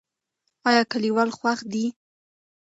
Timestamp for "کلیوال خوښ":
0.91-1.59